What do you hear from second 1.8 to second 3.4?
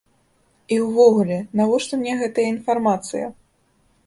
мне гэтая інфармацыя?